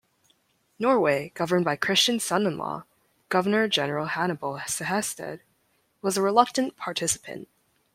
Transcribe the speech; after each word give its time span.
Norway, 0.79 1.29
governed 1.35 1.63
by 1.63 1.75
Christian's 1.75 2.23
son-in-law, 2.23 2.85
Governor-General 3.29 4.07
Hannibal 4.07 4.55
Sehested, 4.65 5.41
was 6.01 6.17
a 6.17 6.23
reluctant 6.23 6.75
participant. 6.75 7.47